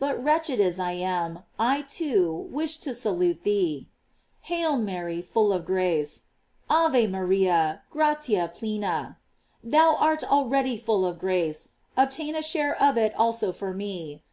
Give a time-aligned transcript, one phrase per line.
[0.00, 2.48] But wretched as I am, I, GLORIES OF MABY.
[2.52, 3.88] 435 wish to salute thee:
[4.40, 6.22] Hail Mary, full of grace:
[6.68, 9.16] "Ave Maria, gratia plena."
[9.64, 14.24] Tbou art already full of grace; obtain a share of it also for me.